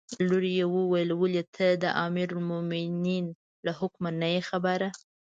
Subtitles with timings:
[0.27, 3.25] لور یې وویل: ولې ته د امیرالمؤمنین
[3.65, 4.89] له حکمه نه یې خبره.